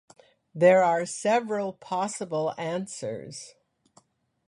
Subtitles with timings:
[0.55, 3.53] There are several possible answers.